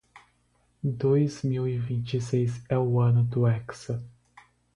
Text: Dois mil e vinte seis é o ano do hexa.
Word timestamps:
Dois 0.83 1.43
mil 1.43 1.67
e 1.67 1.77
vinte 1.77 2.19
seis 2.19 2.63
é 2.67 2.75
o 2.75 2.99
ano 2.99 3.21
do 3.23 3.45
hexa. 3.45 4.03